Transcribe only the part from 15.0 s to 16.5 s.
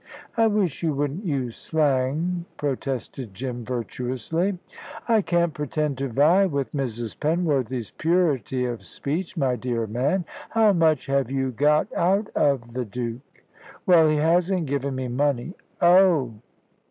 money" "Oh!"